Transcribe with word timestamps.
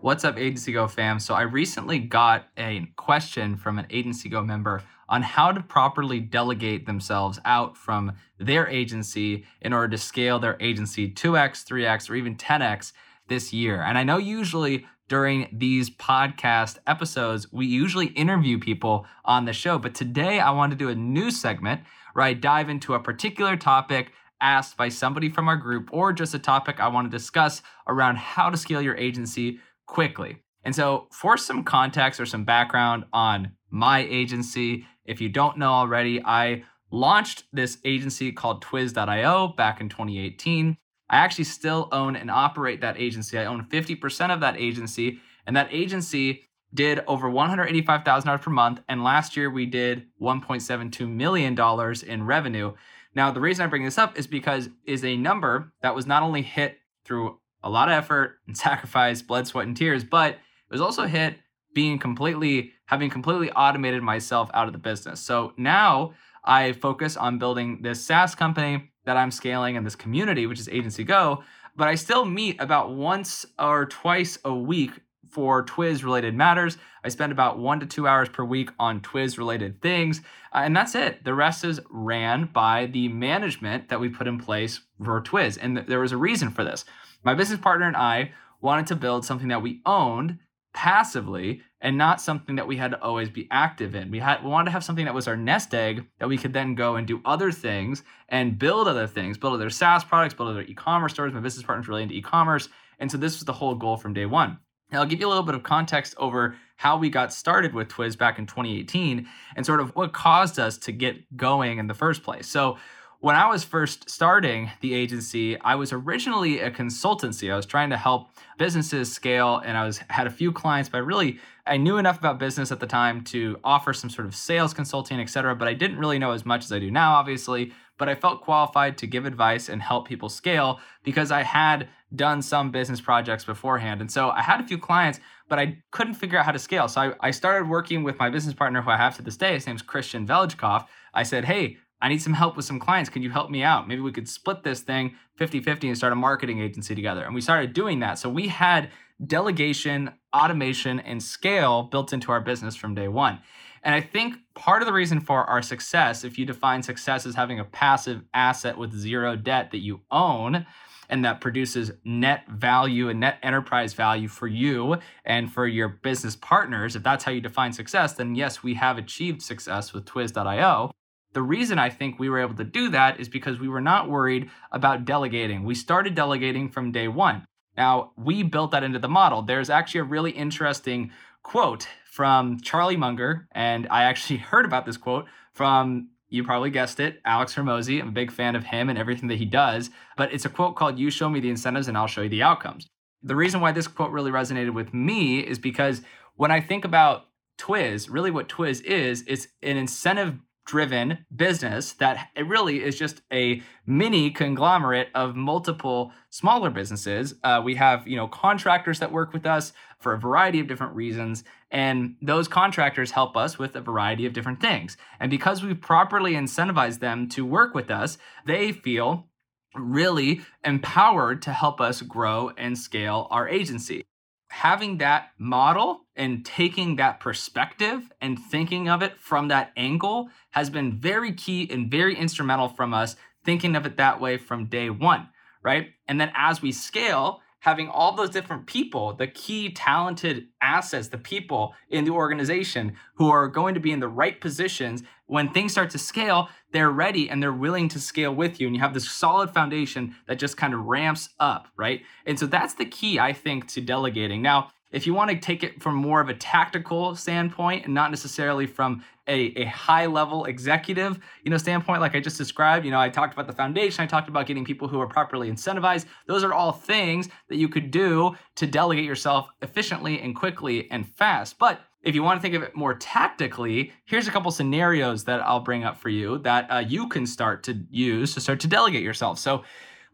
What's 0.00 0.24
up, 0.24 0.38
Agency 0.38 0.70
Go 0.70 0.86
fam? 0.86 1.18
So, 1.18 1.34
I 1.34 1.42
recently 1.42 1.98
got 1.98 2.46
a 2.56 2.86
question 2.94 3.56
from 3.56 3.80
an 3.80 3.86
Agency 3.90 4.28
Go 4.28 4.44
member 4.44 4.84
on 5.08 5.22
how 5.22 5.50
to 5.50 5.60
properly 5.60 6.20
delegate 6.20 6.86
themselves 6.86 7.40
out 7.44 7.76
from 7.76 8.12
their 8.38 8.68
agency 8.68 9.44
in 9.60 9.72
order 9.72 9.88
to 9.88 9.98
scale 9.98 10.38
their 10.38 10.56
agency 10.60 11.10
2x, 11.10 11.66
3x, 11.66 12.08
or 12.08 12.14
even 12.14 12.36
10x 12.36 12.92
this 13.26 13.52
year. 13.52 13.82
And 13.82 13.98
I 13.98 14.04
know 14.04 14.18
usually 14.18 14.86
during 15.08 15.48
these 15.50 15.90
podcast 15.90 16.78
episodes, 16.86 17.52
we 17.52 17.66
usually 17.66 18.06
interview 18.06 18.60
people 18.60 19.04
on 19.24 19.46
the 19.46 19.52
show, 19.52 19.78
but 19.78 19.96
today 19.96 20.38
I 20.38 20.52
want 20.52 20.70
to 20.70 20.78
do 20.78 20.90
a 20.90 20.94
new 20.94 21.32
segment 21.32 21.80
where 22.12 22.24
I 22.24 22.34
dive 22.34 22.68
into 22.68 22.94
a 22.94 23.00
particular 23.00 23.56
topic 23.56 24.12
asked 24.40 24.76
by 24.76 24.88
somebody 24.88 25.28
from 25.28 25.48
our 25.48 25.56
group 25.56 25.88
or 25.92 26.12
just 26.12 26.34
a 26.34 26.38
topic 26.38 26.78
I 26.78 26.88
want 26.88 27.10
to 27.10 27.16
discuss 27.16 27.62
around 27.88 28.16
how 28.16 28.50
to 28.50 28.56
scale 28.56 28.80
your 28.80 28.96
agency 28.96 29.58
quickly. 29.88 30.38
And 30.64 30.74
so, 30.74 31.08
for 31.10 31.36
some 31.36 31.64
context 31.64 32.20
or 32.20 32.26
some 32.26 32.44
background 32.44 33.06
on 33.12 33.52
my 33.70 34.00
agency, 34.00 34.86
if 35.04 35.20
you 35.20 35.28
don't 35.28 35.58
know 35.58 35.72
already, 35.72 36.22
I 36.24 36.64
launched 36.90 37.44
this 37.52 37.78
agency 37.84 38.30
called 38.30 38.62
Twiz.io 38.62 39.48
back 39.56 39.80
in 39.80 39.88
2018. 39.88 40.76
I 41.10 41.16
actually 41.16 41.44
still 41.44 41.88
own 41.90 42.16
and 42.16 42.30
operate 42.30 42.80
that 42.82 42.98
agency. 42.98 43.38
I 43.38 43.46
own 43.46 43.64
50% 43.64 44.32
of 44.32 44.40
that 44.40 44.56
agency, 44.56 45.20
and 45.46 45.56
that 45.56 45.68
agency 45.72 46.44
did 46.74 47.00
over 47.06 47.30
$185,000 47.30 48.42
per 48.42 48.50
month. 48.50 48.80
And 48.88 49.02
last 49.02 49.36
year 49.36 49.50
we 49.50 49.64
did 49.64 50.06
$1.72 50.20 51.08
million 51.08 51.58
in 52.06 52.26
revenue. 52.26 52.74
Now, 53.14 53.30
the 53.30 53.40
reason 53.40 53.64
I 53.64 53.68
bring 53.68 53.84
this 53.84 53.96
up 53.96 54.18
is 54.18 54.26
because 54.26 54.68
is 54.84 55.02
a 55.02 55.16
number 55.16 55.72
that 55.82 55.94
was 55.94 56.06
not 56.06 56.22
only 56.22 56.42
hit 56.42 56.78
through 57.04 57.40
a 57.62 57.70
lot 57.70 57.88
of 57.88 57.92
effort 57.92 58.38
and 58.46 58.56
sacrifice, 58.56 59.22
blood, 59.22 59.46
sweat, 59.46 59.66
and 59.66 59.76
tears, 59.76 60.04
but 60.04 60.32
it 60.32 60.70
was 60.70 60.80
also 60.80 61.06
hit 61.06 61.36
being 61.74 61.98
completely, 61.98 62.72
having 62.86 63.10
completely 63.10 63.50
automated 63.52 64.02
myself 64.02 64.50
out 64.54 64.66
of 64.66 64.72
the 64.72 64.78
business. 64.78 65.20
So 65.20 65.52
now 65.56 66.14
I 66.44 66.72
focus 66.72 67.16
on 67.16 67.38
building 67.38 67.82
this 67.82 68.04
SaaS 68.04 68.34
company 68.34 68.90
that 69.04 69.16
I'm 69.16 69.30
scaling 69.30 69.76
and 69.76 69.86
this 69.86 69.96
community, 69.96 70.46
which 70.46 70.60
is 70.60 70.68
Agency 70.68 71.04
Go. 71.04 71.44
But 71.76 71.88
I 71.88 71.94
still 71.94 72.24
meet 72.24 72.60
about 72.60 72.90
once 72.90 73.46
or 73.58 73.86
twice 73.86 74.38
a 74.44 74.52
week 74.52 74.90
for 75.30 75.64
Twiz 75.64 76.02
related 76.02 76.34
matters. 76.34 76.78
I 77.04 77.08
spend 77.08 77.32
about 77.32 77.58
one 77.58 77.80
to 77.80 77.86
two 77.86 78.08
hours 78.08 78.28
per 78.28 78.44
week 78.44 78.70
on 78.78 79.00
Twiz 79.00 79.38
related 79.38 79.80
things. 79.80 80.20
Uh, 80.52 80.62
and 80.64 80.76
that's 80.76 80.94
it. 80.94 81.22
The 81.24 81.34
rest 81.34 81.64
is 81.64 81.80
ran 81.90 82.46
by 82.52 82.86
the 82.86 83.08
management 83.08 83.88
that 83.88 84.00
we 84.00 84.08
put 84.08 84.26
in 84.26 84.38
place 84.38 84.80
for 85.04 85.20
Twiz. 85.22 85.58
And 85.60 85.76
th- 85.76 85.86
there 85.86 86.00
was 86.00 86.12
a 86.12 86.16
reason 86.16 86.50
for 86.50 86.64
this. 86.64 86.84
My 87.24 87.34
business 87.34 87.60
partner 87.60 87.86
and 87.86 87.96
I 87.96 88.32
wanted 88.60 88.86
to 88.88 88.96
build 88.96 89.24
something 89.24 89.48
that 89.48 89.62
we 89.62 89.80
owned 89.86 90.38
passively 90.74 91.62
and 91.80 91.96
not 91.96 92.20
something 92.20 92.56
that 92.56 92.66
we 92.66 92.76
had 92.76 92.90
to 92.90 93.02
always 93.02 93.30
be 93.30 93.48
active 93.50 93.94
in. 93.94 94.10
We 94.10 94.18
had 94.18 94.42
we 94.42 94.50
wanted 94.50 94.66
to 94.66 94.70
have 94.72 94.84
something 94.84 95.04
that 95.04 95.14
was 95.14 95.28
our 95.28 95.36
nest 95.36 95.74
egg 95.74 96.06
that 96.18 96.28
we 96.28 96.36
could 96.36 96.52
then 96.52 96.74
go 96.74 96.96
and 96.96 97.06
do 97.06 97.20
other 97.24 97.52
things 97.52 98.02
and 98.28 98.58
build 98.58 98.88
other 98.88 99.06
things, 99.06 99.38
build 99.38 99.54
other 99.54 99.70
SaaS 99.70 100.04
products, 100.04 100.34
build 100.34 100.50
other 100.50 100.62
e-commerce 100.62 101.12
stores. 101.12 101.32
My 101.32 101.40
business 101.40 101.64
partner's 101.64 101.88
really 101.88 102.02
into 102.02 102.14
e-commerce. 102.14 102.68
And 102.98 103.10
so 103.10 103.16
this 103.16 103.34
was 103.34 103.44
the 103.44 103.52
whole 103.52 103.74
goal 103.74 103.96
from 103.96 104.12
day 104.12 104.26
one. 104.26 104.58
Now, 104.90 105.00
I'll 105.00 105.06
give 105.06 105.20
you 105.20 105.26
a 105.26 105.28
little 105.28 105.42
bit 105.42 105.54
of 105.54 105.62
context 105.62 106.14
over 106.16 106.56
how 106.76 106.96
we 106.96 107.10
got 107.10 107.32
started 107.32 107.74
with 107.74 107.88
Twiz 107.88 108.16
back 108.16 108.38
in 108.38 108.46
2018 108.46 109.28
and 109.56 109.66
sort 109.66 109.80
of 109.80 109.94
what 109.94 110.12
caused 110.12 110.58
us 110.58 110.78
to 110.78 110.92
get 110.92 111.36
going 111.36 111.78
in 111.78 111.88
the 111.88 111.94
first 111.94 112.22
place. 112.22 112.48
So 112.48 112.78
when 113.20 113.34
I 113.34 113.48
was 113.48 113.64
first 113.64 114.08
starting 114.08 114.70
the 114.80 114.94
agency, 114.94 115.60
I 115.60 115.74
was 115.74 115.92
originally 115.92 116.60
a 116.60 116.70
consultancy. 116.70 117.52
I 117.52 117.56
was 117.56 117.66
trying 117.66 117.90
to 117.90 117.96
help 117.96 118.30
businesses 118.58 119.12
scale 119.12 119.60
and 119.64 119.76
I 119.76 119.84
was 119.84 119.98
had 120.08 120.26
a 120.26 120.30
few 120.30 120.52
clients, 120.52 120.88
but 120.88 120.98
I 120.98 121.00
really 121.00 121.40
I 121.66 121.76
knew 121.76 121.98
enough 121.98 122.18
about 122.18 122.38
business 122.38 122.70
at 122.70 122.80
the 122.80 122.86
time 122.86 123.24
to 123.24 123.58
offer 123.64 123.92
some 123.92 124.08
sort 124.08 124.26
of 124.26 124.34
sales 124.34 124.72
consulting, 124.72 125.20
et 125.20 125.28
cetera, 125.28 125.54
but 125.56 125.68
I 125.68 125.74
didn't 125.74 125.98
really 125.98 126.18
know 126.18 126.30
as 126.30 126.46
much 126.46 126.64
as 126.64 126.72
I 126.72 126.78
do 126.78 126.90
now, 126.90 127.14
obviously. 127.14 127.72
But 127.98 128.08
I 128.08 128.14
felt 128.14 128.42
qualified 128.42 128.96
to 128.98 129.08
give 129.08 129.26
advice 129.26 129.68
and 129.68 129.82
help 129.82 130.06
people 130.06 130.28
scale 130.28 130.78
because 131.02 131.32
I 131.32 131.42
had 131.42 131.88
done 132.14 132.40
some 132.40 132.70
business 132.70 133.00
projects 133.00 133.44
beforehand. 133.44 134.00
And 134.00 134.10
so 134.10 134.30
I 134.30 134.40
had 134.40 134.60
a 134.60 134.64
few 134.64 134.78
clients, 134.78 135.18
but 135.48 135.58
I 135.58 135.78
couldn't 135.90 136.14
figure 136.14 136.38
out 136.38 136.44
how 136.44 136.52
to 136.52 136.60
scale. 136.60 136.86
So 136.86 137.00
I, 137.00 137.28
I 137.28 137.30
started 137.32 137.68
working 137.68 138.04
with 138.04 138.16
my 138.20 138.30
business 138.30 138.54
partner 138.54 138.82
who 138.82 138.90
I 138.90 138.96
have 138.96 139.16
to 139.16 139.22
this 139.22 139.36
day. 139.36 139.54
His 139.54 139.66
name's 139.66 139.82
Christian 139.82 140.28
Veljkov. 140.28 140.86
I 141.12 141.24
said, 141.24 141.46
hey, 141.46 141.78
I 142.00 142.08
need 142.08 142.22
some 142.22 142.34
help 142.34 142.56
with 142.56 142.64
some 142.64 142.78
clients. 142.78 143.10
Can 143.10 143.22
you 143.22 143.30
help 143.30 143.50
me 143.50 143.62
out? 143.62 143.88
Maybe 143.88 144.00
we 144.00 144.12
could 144.12 144.28
split 144.28 144.62
this 144.62 144.80
thing 144.80 145.16
50 145.36 145.60
50 145.60 145.88
and 145.88 145.96
start 145.96 146.12
a 146.12 146.16
marketing 146.16 146.60
agency 146.60 146.94
together. 146.94 147.24
And 147.24 147.34
we 147.34 147.40
started 147.40 147.72
doing 147.72 148.00
that. 148.00 148.18
So 148.18 148.28
we 148.28 148.48
had 148.48 148.90
delegation, 149.24 150.12
automation, 150.34 151.00
and 151.00 151.22
scale 151.22 151.82
built 151.84 152.12
into 152.12 152.30
our 152.30 152.40
business 152.40 152.76
from 152.76 152.94
day 152.94 153.08
one. 153.08 153.40
And 153.82 153.94
I 153.94 154.00
think 154.00 154.36
part 154.54 154.82
of 154.82 154.86
the 154.86 154.92
reason 154.92 155.20
for 155.20 155.44
our 155.44 155.62
success, 155.62 156.24
if 156.24 156.38
you 156.38 156.44
define 156.44 156.82
success 156.82 157.26
as 157.26 157.34
having 157.34 157.58
a 157.60 157.64
passive 157.64 158.22
asset 158.34 158.76
with 158.76 158.92
zero 158.92 159.36
debt 159.36 159.70
that 159.70 159.78
you 159.78 160.00
own, 160.10 160.66
and 161.08 161.24
that 161.24 161.40
produces 161.40 161.90
net 162.04 162.44
value 162.48 163.08
and 163.08 163.20
net 163.20 163.38
enterprise 163.42 163.94
value 163.94 164.28
for 164.28 164.46
you 164.46 164.98
and 165.24 165.50
for 165.50 165.66
your 165.66 165.88
business 165.88 166.36
partners, 166.36 166.96
if 166.96 167.02
that's 167.02 167.24
how 167.24 167.32
you 167.32 167.40
define 167.40 167.72
success, 167.72 168.12
then 168.12 168.34
yes, 168.34 168.62
we 168.62 168.74
have 168.74 168.98
achieved 168.98 169.42
success 169.42 169.92
with 169.92 170.04
Twiz.io. 170.04 170.90
The 171.34 171.42
reason 171.42 171.78
I 171.78 171.90
think 171.90 172.18
we 172.18 172.30
were 172.30 172.40
able 172.40 172.54
to 172.54 172.64
do 172.64 172.88
that 172.90 173.20
is 173.20 173.28
because 173.28 173.58
we 173.58 173.68
were 173.68 173.80
not 173.80 174.08
worried 174.08 174.50
about 174.72 175.04
delegating. 175.04 175.64
We 175.64 175.74
started 175.74 176.14
delegating 176.14 176.70
from 176.70 176.92
day 176.92 177.08
one. 177.08 177.44
Now, 177.76 178.12
we 178.16 178.42
built 178.42 178.72
that 178.72 178.82
into 178.82 178.98
the 178.98 179.08
model. 179.08 179.42
There's 179.42 179.70
actually 179.70 180.00
a 180.00 180.04
really 180.04 180.32
interesting 180.32 181.12
quote 181.42 181.86
from 182.10 182.60
Charlie 182.60 182.96
Munger, 182.96 183.46
and 183.52 183.86
I 183.90 184.04
actually 184.04 184.38
heard 184.50 184.64
about 184.64 184.86
this 184.86 184.96
quote 184.96 185.26
from, 185.52 186.08
you 186.28 186.44
probably 186.44 186.70
guessed 186.70 186.98
it, 186.98 187.20
Alex 187.24 187.54
Hormozi. 187.54 188.00
I'm 188.00 188.08
a 188.08 188.12
big 188.12 188.32
fan 188.32 188.56
of 188.56 188.64
him 188.64 188.88
and 188.88 188.98
everything 188.98 189.28
that 189.28 189.38
he 189.38 189.44
does, 189.44 189.90
but 190.16 190.32
it's 190.32 190.44
a 190.44 190.48
quote 190.48 190.76
called, 190.76 190.98
You 190.98 191.10
show 191.10 191.28
me 191.28 191.40
the 191.40 191.50
incentives 191.50 191.88
and 191.88 191.96
I'll 191.96 192.06
show 192.06 192.22
you 192.22 192.28
the 192.28 192.42
outcomes. 192.42 192.86
The 193.22 193.36
reason 193.36 193.60
why 193.60 193.72
this 193.72 193.86
quote 193.86 194.10
really 194.10 194.30
resonated 194.30 194.74
with 194.74 194.94
me 194.94 195.40
is 195.40 195.58
because 195.58 196.02
when 196.36 196.50
I 196.50 196.60
think 196.60 196.84
about 196.84 197.26
Twiz, 197.58 198.08
really 198.10 198.30
what 198.30 198.48
Twiz 198.48 198.82
is, 198.82 199.22
is 199.22 199.48
an 199.62 199.76
incentive 199.76 200.38
driven 200.68 201.24
business 201.34 201.94
that 201.94 202.28
it 202.36 202.46
really 202.46 202.84
is 202.84 202.98
just 202.98 203.22
a 203.32 203.62
mini 203.86 204.30
conglomerate 204.30 205.08
of 205.14 205.34
multiple 205.34 206.12
smaller 206.28 206.68
businesses. 206.68 207.34
Uh, 207.42 207.62
we 207.64 207.74
have 207.74 208.06
you 208.06 208.16
know 208.16 208.28
contractors 208.28 209.00
that 209.00 209.10
work 209.10 209.32
with 209.32 209.46
us 209.46 209.72
for 209.98 210.12
a 210.12 210.18
variety 210.18 210.60
of 210.60 210.68
different 210.68 210.94
reasons 210.94 211.42
and 211.70 212.16
those 212.20 212.48
contractors 212.48 213.12
help 213.12 213.34
us 213.34 213.58
with 213.58 213.74
a 213.76 213.80
variety 213.80 214.26
of 214.26 214.34
different 214.34 214.60
things. 214.60 214.98
And 215.18 215.30
because 215.30 215.62
we 215.62 215.72
properly 215.72 216.34
incentivize 216.34 217.00
them 217.00 217.30
to 217.30 217.46
work 217.46 217.74
with 217.74 217.90
us 217.90 218.18
they 218.44 218.70
feel 218.70 219.26
really 219.74 220.42
empowered 220.64 221.40
to 221.42 221.52
help 221.52 221.80
us 221.80 222.02
grow 222.02 222.50
and 222.58 222.76
scale 222.76 223.26
our 223.30 223.48
agency. 223.48 224.04
Having 224.50 224.98
that 224.98 225.30
model 225.38 226.02
and 226.18 226.44
taking 226.44 226.96
that 226.96 227.20
perspective 227.20 228.12
and 228.20 228.38
thinking 228.38 228.88
of 228.88 229.02
it 229.02 229.18
from 229.20 229.48
that 229.48 229.72
angle 229.76 230.28
has 230.50 230.68
been 230.68 230.98
very 230.98 231.32
key 231.32 231.68
and 231.70 231.90
very 231.90 232.14
instrumental 232.14 232.68
from 232.68 232.92
us 232.92 233.16
thinking 233.44 233.76
of 233.76 233.86
it 233.86 233.96
that 233.96 234.20
way 234.20 234.36
from 234.36 234.66
day 234.66 234.90
one, 234.90 235.28
right? 235.62 235.90
And 236.06 236.20
then 236.20 236.30
as 236.36 236.60
we 236.60 236.72
scale, 236.72 237.40
having 237.60 237.88
all 237.88 238.12
those 238.12 238.30
different 238.30 238.66
people, 238.66 239.14
the 239.14 239.26
key 239.26 239.70
talented 239.72 240.48
assets, 240.60 241.08
the 241.08 241.18
people 241.18 241.74
in 241.88 242.04
the 242.04 242.10
organization 242.10 242.94
who 243.14 243.30
are 243.30 243.48
going 243.48 243.74
to 243.74 243.80
be 243.80 243.92
in 243.92 244.00
the 244.00 244.08
right 244.08 244.40
positions 244.40 245.02
when 245.26 245.48
things 245.48 245.72
start 245.72 245.90
to 245.90 245.98
scale, 245.98 246.48
they're 246.72 246.90
ready 246.90 247.28
and 247.28 247.42
they're 247.42 247.52
willing 247.52 247.88
to 247.88 248.00
scale 248.00 248.34
with 248.34 248.60
you. 248.60 248.66
And 248.66 248.76
you 248.76 248.82
have 248.82 248.94
this 248.94 249.10
solid 249.10 249.50
foundation 249.50 250.14
that 250.26 250.38
just 250.38 250.56
kind 250.56 250.72
of 250.72 250.84
ramps 250.84 251.30
up, 251.40 251.68
right? 251.76 252.02
And 252.26 252.38
so 252.38 252.46
that's 252.46 252.74
the 252.74 252.86
key, 252.86 253.18
I 253.18 253.32
think, 253.32 253.66
to 253.68 253.80
delegating. 253.80 254.40
Now, 254.40 254.70
if 254.90 255.06
you 255.06 255.14
want 255.14 255.30
to 255.30 255.36
take 255.36 255.62
it 255.62 255.82
from 255.82 255.94
more 255.94 256.20
of 256.20 256.28
a 256.28 256.34
tactical 256.34 257.14
standpoint 257.14 257.84
and 257.84 257.94
not 257.94 258.10
necessarily 258.10 258.66
from 258.66 259.04
a, 259.26 259.52
a 259.60 259.64
high 259.66 260.06
level 260.06 260.46
executive 260.46 261.18
you 261.42 261.50
know 261.50 261.58
standpoint 261.58 262.00
like 262.00 262.14
i 262.14 262.20
just 262.20 262.38
described 262.38 262.84
you 262.84 262.90
know 262.90 263.00
i 263.00 263.08
talked 263.08 263.34
about 263.34 263.46
the 263.46 263.52
foundation 263.52 264.02
i 264.02 264.06
talked 264.06 264.28
about 264.28 264.46
getting 264.46 264.64
people 264.64 264.88
who 264.88 265.00
are 265.00 265.06
properly 265.06 265.50
incentivized 265.50 266.06
those 266.26 266.42
are 266.42 266.54
all 266.54 266.72
things 266.72 267.28
that 267.48 267.56
you 267.56 267.68
could 267.68 267.90
do 267.90 268.34
to 268.54 268.66
delegate 268.66 269.04
yourself 269.04 269.48
efficiently 269.62 270.20
and 270.20 270.34
quickly 270.34 270.90
and 270.90 271.06
fast 271.06 271.58
but 271.58 271.80
if 272.02 272.14
you 272.14 272.22
want 272.22 272.38
to 272.38 272.42
think 272.42 272.54
of 272.54 272.62
it 272.62 272.76
more 272.76 272.94
tactically, 272.94 273.92
here's 274.04 274.28
a 274.28 274.30
couple 274.30 274.50
scenarios 274.52 275.24
that 275.24 275.40
I'll 275.40 275.60
bring 275.60 275.82
up 275.84 275.98
for 275.98 276.08
you 276.08 276.38
that 276.38 276.70
uh, 276.70 276.78
you 276.78 277.08
can 277.08 277.26
start 277.26 277.64
to 277.64 277.84
use 277.90 278.34
to 278.34 278.40
start 278.40 278.60
to 278.60 278.68
delegate 278.68 279.02
yourself. 279.02 279.38
So, 279.38 279.64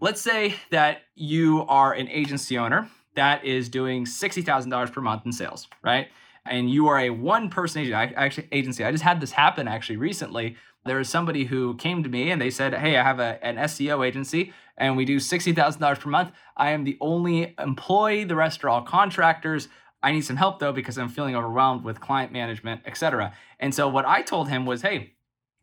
let's 0.01 0.21
say 0.21 0.55
that 0.71 1.03
you 1.15 1.65
are 1.69 1.93
an 1.93 2.09
agency 2.09 2.59
owner 2.59 2.91
that 3.15 3.45
is 3.45 3.69
doing 3.69 4.05
$60,000 4.05 4.93
per 4.93 5.01
month 5.01 5.25
in 5.25 5.33
sales, 5.33 5.69
right? 5.83 6.09
And 6.47 6.71
you 6.71 6.89
are 6.89 6.99
a 6.99 7.11
one 7.11 7.49
person 7.49 7.83
agent, 7.83 8.13
actually 8.17 8.49
agency. 8.53 8.85
I 8.85 8.93
just 8.93 9.05
had 9.05 9.21
this 9.21 9.33
happen 9.33 9.67
actually 9.67 9.97
recently. 9.97 10.57
There 10.85 10.99
was 10.99 11.09
somebody 11.09 11.45
who 11.45 11.75
came 11.77 12.03
to 12.03 12.09
me 12.09 12.31
and 12.31 12.41
they 12.41 12.51
said, 12.51 12.75
Hey, 12.75 12.97
I 12.99 13.03
have 13.03 13.19
a, 13.19 13.43
an 13.45 13.57
SEO 13.57 14.07
agency 14.07 14.53
and 14.77 14.97
we 14.97 15.05
do 15.05 15.17
$60,000 15.17 16.01
per 16.01 16.11
month. 16.11 16.33
I 16.57 16.71
am 16.73 16.85
the 16.85 16.99
only 17.01 17.55
employee, 17.59 18.25
the 18.25 18.37
rest 18.37 18.63
are 18.65 18.69
all 18.69 18.83
contractors. 18.83 19.69
I 20.03 20.13
need 20.13 20.23
some 20.23 20.37
help 20.37 20.59
though 20.59 20.73
because 20.73 20.99
I'm 20.99 21.09
feeling 21.09 21.35
overwhelmed 21.35 21.85
with 21.85 22.01
client 22.01 22.33
management, 22.33 22.83
etc. 22.85 23.33
And 23.59 23.75
so 23.75 23.89
what 23.89 24.05
I 24.05 24.21
told 24.21 24.49
him 24.49 24.67
was, 24.67 24.83
hey, 24.83 25.15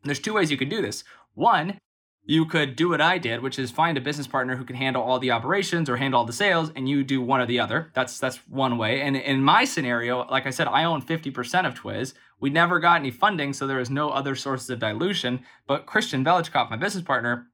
there's 0.02 0.18
two 0.18 0.34
ways 0.34 0.50
you 0.50 0.56
could 0.56 0.70
do 0.70 0.82
this. 0.82 1.04
One, 1.34 1.78
you 2.24 2.46
could 2.46 2.76
do 2.76 2.88
what 2.88 3.00
I 3.00 3.18
did, 3.18 3.42
which 3.42 3.58
is 3.58 3.70
find 3.70 3.98
a 3.98 4.00
business 4.00 4.28
partner 4.28 4.56
who 4.56 4.64
can 4.64 4.76
handle 4.76 5.02
all 5.02 5.18
the 5.18 5.32
operations 5.32 5.90
or 5.90 5.96
handle 5.96 6.20
all 6.20 6.26
the 6.26 6.32
sales, 6.32 6.70
and 6.76 6.88
you 6.88 7.02
do 7.02 7.20
one 7.20 7.40
or 7.40 7.46
the 7.46 7.58
other. 7.58 7.90
That's 7.94 8.18
that's 8.18 8.36
one 8.48 8.78
way. 8.78 9.00
And 9.00 9.16
in 9.16 9.42
my 9.42 9.64
scenario, 9.64 10.24
like 10.26 10.46
I 10.46 10.50
said, 10.50 10.68
I 10.68 10.84
own 10.84 11.02
50% 11.02 11.66
of 11.66 11.74
Twiz. 11.74 12.14
We 12.38 12.50
never 12.50 12.78
got 12.78 13.00
any 13.00 13.10
funding, 13.10 13.52
so 13.52 13.66
there 13.66 13.78
was 13.78 13.90
no 13.90 14.10
other 14.10 14.36
sources 14.36 14.70
of 14.70 14.78
dilution. 14.78 15.44
But 15.66 15.86
Christian 15.86 16.24
Velichkov, 16.24 16.70
my 16.70 16.76
business 16.76 17.04
partner, 17.04 17.48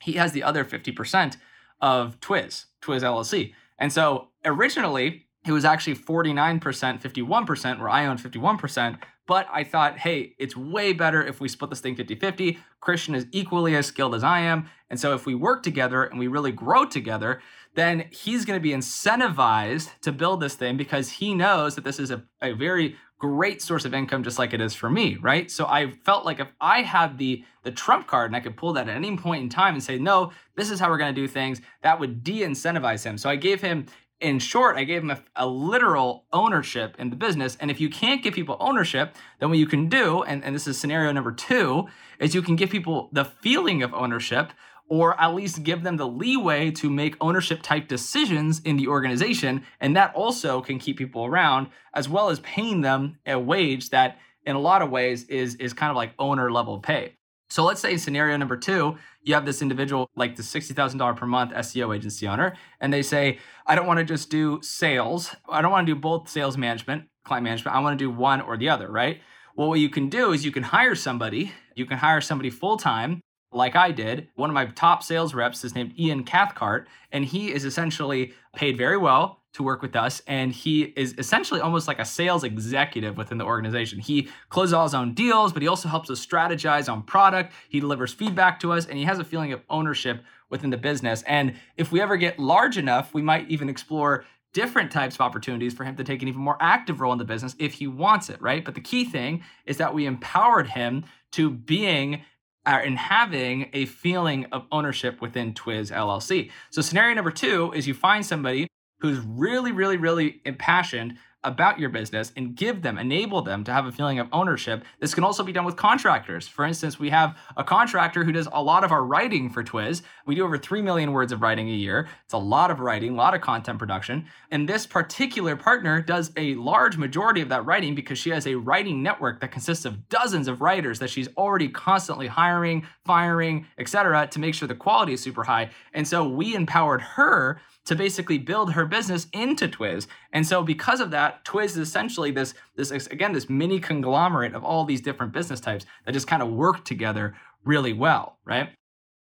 he 0.00 0.12
has 0.12 0.32
the 0.32 0.42
other 0.42 0.64
50% 0.64 1.36
of 1.80 2.18
Twiz, 2.20 2.66
Twiz 2.80 3.02
LLC. 3.02 3.54
And 3.78 3.92
so 3.92 4.28
originally, 4.44 5.26
it 5.44 5.52
was 5.52 5.64
actually 5.64 5.96
49%, 5.96 6.60
51%, 6.60 7.78
where 7.80 7.88
I 7.88 8.06
own 8.06 8.18
51%. 8.18 8.98
But 9.26 9.46
I 9.52 9.64
thought, 9.64 9.98
hey, 9.98 10.34
it's 10.38 10.56
way 10.56 10.92
better 10.92 11.24
if 11.24 11.40
we 11.40 11.48
split 11.48 11.70
this 11.70 11.80
thing 11.80 11.94
50 11.94 12.16
50. 12.16 12.58
Christian 12.80 13.14
is 13.14 13.26
equally 13.30 13.76
as 13.76 13.86
skilled 13.86 14.14
as 14.14 14.24
I 14.24 14.40
am. 14.40 14.68
And 14.90 14.98
so 14.98 15.14
if 15.14 15.26
we 15.26 15.34
work 15.34 15.62
together 15.62 16.04
and 16.04 16.18
we 16.18 16.26
really 16.26 16.52
grow 16.52 16.84
together, 16.84 17.40
then 17.74 18.06
he's 18.10 18.44
going 18.44 18.58
to 18.58 18.62
be 18.62 18.70
incentivized 18.70 19.90
to 20.02 20.12
build 20.12 20.40
this 20.40 20.54
thing 20.54 20.76
because 20.76 21.08
he 21.10 21.34
knows 21.34 21.74
that 21.74 21.84
this 21.84 21.98
is 21.98 22.10
a, 22.10 22.22
a 22.42 22.52
very 22.52 22.96
great 23.18 23.62
source 23.62 23.84
of 23.84 23.94
income 23.94 24.24
just 24.24 24.36
like 24.36 24.52
it 24.52 24.60
is 24.60 24.74
for 24.74 24.90
me 24.90 25.16
right 25.22 25.48
so 25.48 25.64
i 25.66 25.88
felt 26.04 26.24
like 26.24 26.40
if 26.40 26.48
i 26.60 26.82
had 26.82 27.18
the 27.18 27.44
the 27.62 27.70
trump 27.70 28.08
card 28.08 28.28
and 28.28 28.34
i 28.34 28.40
could 28.40 28.56
pull 28.56 28.72
that 28.72 28.88
at 28.88 28.96
any 28.96 29.16
point 29.16 29.40
in 29.40 29.48
time 29.48 29.74
and 29.74 29.82
say 29.82 29.96
no 29.96 30.32
this 30.56 30.72
is 30.72 30.80
how 30.80 30.90
we're 30.90 30.98
going 30.98 31.14
to 31.14 31.20
do 31.20 31.28
things 31.28 31.60
that 31.84 32.00
would 32.00 32.24
de-incentivize 32.24 33.04
him 33.04 33.16
so 33.16 33.30
i 33.30 33.36
gave 33.36 33.60
him 33.60 33.86
in 34.22 34.38
short, 34.38 34.76
I 34.76 34.84
gave 34.84 35.02
him 35.02 35.10
a, 35.10 35.22
a, 35.36 35.46
literal 35.46 36.24
ownership 36.32 36.96
in 36.98 37.10
the 37.10 37.16
business. 37.16 37.56
And 37.60 37.70
if 37.70 37.80
you 37.80 37.90
can't 37.90 38.22
give 38.22 38.34
people 38.34 38.56
ownership, 38.60 39.16
then 39.40 39.50
what 39.50 39.58
you 39.58 39.66
can 39.66 39.88
do, 39.88 40.22
and, 40.22 40.44
and 40.44 40.54
this 40.54 40.66
is 40.66 40.78
scenario 40.78 41.12
number 41.12 41.32
two, 41.32 41.88
is 42.18 42.34
you 42.34 42.42
can 42.42 42.56
give 42.56 42.70
people 42.70 43.10
the 43.12 43.24
feeling 43.24 43.82
of 43.82 43.92
ownership 43.92 44.52
or 44.88 45.18
at 45.20 45.34
least 45.34 45.62
give 45.62 45.82
them 45.82 45.96
the 45.96 46.06
leeway 46.06 46.70
to 46.70 46.90
make 46.90 47.16
ownership 47.20 47.62
type 47.62 47.88
decisions 47.88 48.60
in 48.60 48.76
the 48.76 48.86
organization. 48.86 49.64
And 49.80 49.96
that 49.96 50.14
also 50.14 50.60
can 50.60 50.78
keep 50.78 50.98
people 50.98 51.24
around, 51.24 51.68
as 51.94 52.08
well 52.08 52.28
as 52.28 52.40
paying 52.40 52.82
them 52.82 53.18
a 53.26 53.38
wage 53.38 53.90
that, 53.90 54.18
in 54.44 54.54
a 54.54 54.60
lot 54.60 54.82
of 54.82 54.90
ways, 54.90 55.24
is, 55.24 55.54
is 55.54 55.72
kind 55.72 55.90
of 55.90 55.96
like 55.96 56.12
owner 56.18 56.52
level 56.52 56.78
pay. 56.78 57.16
So 57.52 57.64
let's 57.64 57.82
say 57.82 57.92
in 57.92 57.98
scenario 57.98 58.34
number 58.38 58.56
two, 58.56 58.96
you 59.24 59.34
have 59.34 59.44
this 59.44 59.60
individual 59.60 60.08
like 60.16 60.36
the 60.36 60.42
$60,000 60.42 61.16
per 61.18 61.26
month 61.26 61.52
SEO 61.52 61.94
agency 61.94 62.26
owner, 62.26 62.56
and 62.80 62.90
they 62.90 63.02
say, 63.02 63.40
I 63.66 63.74
don't 63.74 63.86
want 63.86 63.98
to 63.98 64.06
just 64.06 64.30
do 64.30 64.58
sales. 64.62 65.36
I 65.46 65.60
don't 65.60 65.70
want 65.70 65.86
to 65.86 65.94
do 65.94 66.00
both 66.00 66.30
sales 66.30 66.56
management, 66.56 67.04
client 67.26 67.44
management. 67.44 67.76
I 67.76 67.80
want 67.80 67.98
to 67.98 68.02
do 68.02 68.10
one 68.10 68.40
or 68.40 68.56
the 68.56 68.70
other, 68.70 68.90
right? 68.90 69.20
Well, 69.54 69.68
what 69.68 69.80
you 69.80 69.90
can 69.90 70.08
do 70.08 70.32
is 70.32 70.46
you 70.46 70.50
can 70.50 70.62
hire 70.62 70.94
somebody, 70.94 71.52
you 71.74 71.84
can 71.84 71.98
hire 71.98 72.22
somebody 72.22 72.48
full 72.48 72.78
time 72.78 73.20
like 73.52 73.76
I 73.76 73.90
did. 73.90 74.28
One 74.34 74.48
of 74.48 74.54
my 74.54 74.64
top 74.64 75.02
sales 75.02 75.34
reps 75.34 75.62
is 75.62 75.74
named 75.74 75.92
Ian 75.98 76.24
Cathcart, 76.24 76.88
and 77.12 77.22
he 77.22 77.52
is 77.52 77.66
essentially 77.66 78.32
paid 78.56 78.78
very 78.78 78.96
well 78.96 79.41
to 79.54 79.62
work 79.62 79.82
with 79.82 79.94
us. 79.94 80.22
And 80.26 80.52
he 80.52 80.82
is 80.96 81.14
essentially 81.18 81.60
almost 81.60 81.86
like 81.86 81.98
a 81.98 82.04
sales 82.04 82.44
executive 82.44 83.16
within 83.16 83.38
the 83.38 83.44
organization. 83.44 83.98
He 83.98 84.28
closes 84.48 84.72
all 84.72 84.84
his 84.84 84.94
own 84.94 85.14
deals, 85.14 85.52
but 85.52 85.62
he 85.62 85.68
also 85.68 85.88
helps 85.88 86.10
us 86.10 86.24
strategize 86.24 86.90
on 86.90 87.02
product. 87.02 87.52
He 87.68 87.80
delivers 87.80 88.12
feedback 88.12 88.60
to 88.60 88.72
us, 88.72 88.86
and 88.86 88.98
he 88.98 89.04
has 89.04 89.18
a 89.18 89.24
feeling 89.24 89.52
of 89.52 89.60
ownership 89.68 90.22
within 90.48 90.70
the 90.70 90.76
business. 90.76 91.22
And 91.26 91.54
if 91.76 91.92
we 91.92 92.00
ever 92.00 92.16
get 92.16 92.38
large 92.38 92.78
enough, 92.78 93.12
we 93.14 93.22
might 93.22 93.48
even 93.50 93.68
explore 93.68 94.24
different 94.52 94.90
types 94.90 95.14
of 95.14 95.20
opportunities 95.22 95.72
for 95.72 95.84
him 95.84 95.96
to 95.96 96.04
take 96.04 96.22
an 96.22 96.28
even 96.28 96.40
more 96.40 96.58
active 96.60 97.00
role 97.00 97.12
in 97.12 97.18
the 97.18 97.24
business 97.24 97.56
if 97.58 97.74
he 97.74 97.86
wants 97.86 98.28
it, 98.28 98.40
right? 98.40 98.64
But 98.64 98.74
the 98.74 98.80
key 98.80 99.04
thing 99.04 99.42
is 99.66 99.78
that 99.78 99.94
we 99.94 100.06
empowered 100.06 100.68
him 100.68 101.04
to 101.32 101.50
being 101.50 102.22
uh, 102.64 102.80
and 102.84 102.96
having 102.96 103.70
a 103.72 103.86
feeling 103.86 104.46
of 104.52 104.66
ownership 104.70 105.20
within 105.20 105.52
Twiz 105.52 105.90
LLC. 105.90 106.50
So 106.70 106.82
scenario 106.82 107.14
number 107.14 107.30
two 107.30 107.72
is 107.72 107.88
you 107.88 107.94
find 107.94 108.24
somebody 108.24 108.68
who's 109.02 109.18
really, 109.18 109.72
really, 109.72 109.96
really 109.96 110.40
impassioned 110.44 111.18
about 111.44 111.78
your 111.78 111.88
business 111.88 112.32
and 112.36 112.54
give 112.54 112.82
them, 112.82 112.98
enable 112.98 113.42
them 113.42 113.64
to 113.64 113.72
have 113.72 113.84
a 113.84 113.90
feeling 113.90 114.20
of 114.20 114.28
ownership. 114.32 114.84
This 115.00 115.12
can 115.12 115.24
also 115.24 115.42
be 115.42 115.52
done 115.52 115.64
with 115.64 115.74
contractors. 115.74 116.46
For 116.46 116.64
instance, 116.64 117.00
we 117.00 117.10
have 117.10 117.36
a 117.56 117.64
contractor 117.64 118.22
who 118.22 118.30
does 118.30 118.48
a 118.52 118.62
lot 118.62 118.84
of 118.84 118.92
our 118.92 119.04
writing 119.04 119.50
for 119.50 119.64
Twiz. 119.64 120.02
We 120.24 120.36
do 120.36 120.44
over 120.44 120.56
3 120.56 120.82
million 120.82 121.10
words 121.10 121.32
of 121.32 121.42
writing 121.42 121.68
a 121.68 121.74
year. 121.74 122.08
It's 122.24 122.32
a 122.32 122.38
lot 122.38 122.70
of 122.70 122.78
writing, 122.78 123.14
a 123.14 123.16
lot 123.16 123.34
of 123.34 123.40
content 123.40 123.80
production. 123.80 124.26
And 124.52 124.68
this 124.68 124.86
particular 124.86 125.56
partner 125.56 126.00
does 126.00 126.30
a 126.36 126.54
large 126.54 126.96
majority 126.96 127.40
of 127.40 127.48
that 127.48 127.66
writing 127.66 127.96
because 127.96 128.18
she 128.18 128.30
has 128.30 128.46
a 128.46 128.54
writing 128.54 129.02
network 129.02 129.40
that 129.40 129.50
consists 129.50 129.84
of 129.84 130.08
dozens 130.08 130.46
of 130.46 130.60
writers 130.60 131.00
that 131.00 131.10
she's 131.10 131.28
already 131.36 131.68
constantly 131.68 132.28
hiring, 132.28 132.86
firing, 133.04 133.66
etc., 133.78 134.28
to 134.28 134.38
make 134.38 134.54
sure 134.54 134.68
the 134.68 134.76
quality 134.76 135.12
is 135.12 135.20
super 135.20 135.42
high. 135.42 135.70
And 135.92 136.06
so 136.06 136.28
we 136.28 136.54
empowered 136.54 137.00
her 137.00 137.60
to 137.84 137.96
basically 137.96 138.38
build 138.38 138.72
her 138.72 138.86
business 138.86 139.26
into 139.32 139.68
Twiz. 139.68 140.06
And 140.32 140.46
so 140.46 140.62
because 140.62 141.00
of 141.00 141.10
that, 141.10 141.44
Twiz 141.44 141.66
is 141.66 141.78
essentially 141.78 142.30
this, 142.30 142.54
this 142.76 142.90
again, 142.90 143.32
this 143.32 143.50
mini 143.50 143.80
conglomerate 143.80 144.54
of 144.54 144.64
all 144.64 144.84
these 144.84 145.00
different 145.00 145.32
business 145.32 145.60
types 145.60 145.84
that 146.06 146.12
just 146.12 146.26
kind 146.26 146.42
of 146.42 146.50
work 146.50 146.84
together 146.84 147.34
really 147.64 147.92
well, 147.92 148.38
right? 148.44 148.70